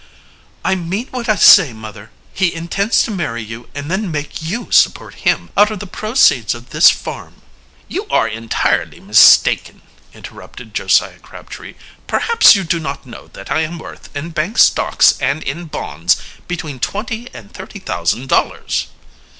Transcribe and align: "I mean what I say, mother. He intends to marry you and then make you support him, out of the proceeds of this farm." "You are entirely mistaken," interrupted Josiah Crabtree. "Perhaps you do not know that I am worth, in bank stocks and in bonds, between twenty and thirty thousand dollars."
"I 0.65 0.73
mean 0.73 1.09
what 1.11 1.29
I 1.29 1.35
say, 1.35 1.73
mother. 1.73 2.09
He 2.33 2.51
intends 2.55 3.03
to 3.03 3.11
marry 3.11 3.43
you 3.43 3.69
and 3.75 3.91
then 3.91 4.09
make 4.09 4.41
you 4.41 4.71
support 4.71 5.13
him, 5.29 5.51
out 5.55 5.69
of 5.69 5.77
the 5.79 5.85
proceeds 5.85 6.55
of 6.55 6.71
this 6.71 6.89
farm." 6.89 7.43
"You 7.87 8.07
are 8.09 8.27
entirely 8.27 8.99
mistaken," 8.99 9.83
interrupted 10.11 10.73
Josiah 10.73 11.19
Crabtree. 11.19 11.75
"Perhaps 12.07 12.55
you 12.55 12.63
do 12.63 12.79
not 12.79 13.05
know 13.05 13.27
that 13.33 13.51
I 13.51 13.61
am 13.61 13.77
worth, 13.77 14.09
in 14.15 14.31
bank 14.31 14.57
stocks 14.57 15.13
and 15.21 15.43
in 15.43 15.65
bonds, 15.65 16.17
between 16.47 16.79
twenty 16.79 17.29
and 17.31 17.53
thirty 17.53 17.77
thousand 17.77 18.27
dollars." 18.27 18.87